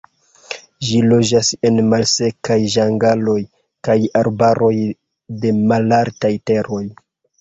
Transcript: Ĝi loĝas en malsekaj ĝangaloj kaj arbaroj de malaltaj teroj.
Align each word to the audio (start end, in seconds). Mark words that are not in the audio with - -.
Ĝi 0.87 1.01
loĝas 1.09 1.49
en 1.69 1.77
malsekaj 1.91 2.57
ĝangaloj 2.75 3.37
kaj 3.89 3.99
arbaroj 4.23 4.73
de 5.45 5.53
malaltaj 5.61 6.33
teroj. 6.53 6.85